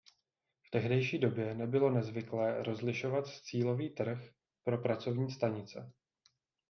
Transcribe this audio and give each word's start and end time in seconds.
V 0.67 0.71
tehdejší 0.71 1.19
době 1.19 1.55
nebylo 1.55 1.89
nezvyklé 1.89 2.63
rozlišovat 2.63 3.27
cílový 3.29 3.89
trh 3.89 4.17
pro 4.63 4.77
pracovní 4.77 5.31
stanice. 5.31 5.91